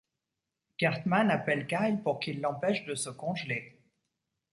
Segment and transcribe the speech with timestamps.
[0.79, 3.77] Cartman appelle Kyle pour qu'il l'empêche de se congeler.